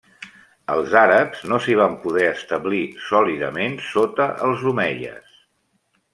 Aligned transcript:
Els 0.75 0.95
àrabs 1.01 1.43
no 1.51 1.59
s'hi 1.65 1.75
van 1.79 1.97
poder 2.05 2.23
establir 2.31 2.81
sòlidament 3.11 3.77
sota 3.93 4.29
els 4.49 4.67
omeies. 4.75 5.39